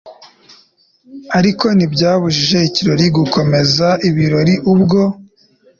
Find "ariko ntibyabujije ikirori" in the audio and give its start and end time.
1.37-3.05